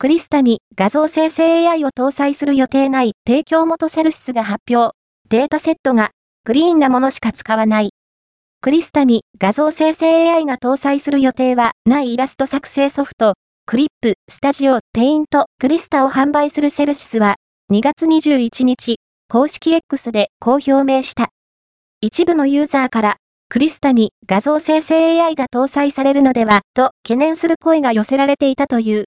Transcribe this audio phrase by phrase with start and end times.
[0.00, 4.94] クリスタに画像生成 AI を搭載する予定ない提供元セルシスが発表。
[5.28, 6.10] データセットが
[6.44, 7.90] クリーンなものしか使わない。
[8.60, 13.34] クリスタに画像生成 AI が搭載する予定はないイラスト作成ソフト、
[13.66, 17.34] クリップ、スタジオ、ペイント、クリスタを販売するセルシスは
[17.72, 21.30] 2月21日、公式 X でこう表明した。
[22.00, 23.16] 一部のユーザーから、
[23.48, 29.06] クリスタに画像生成 AI が搭載されるのでは、と懸念する声が寄せられていたという。